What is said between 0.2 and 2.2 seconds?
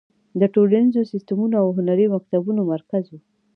د ټولنیزو سیستمونو او هنري